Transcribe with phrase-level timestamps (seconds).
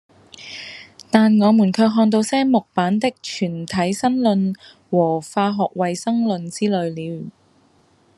[1.11, 4.51] 但我們卻看到些木版的《全體新論》
[4.89, 7.29] 和《化學衛生論》之類了。